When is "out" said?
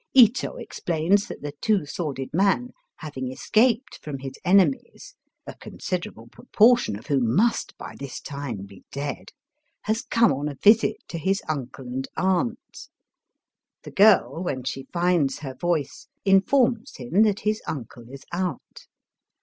18.33-18.87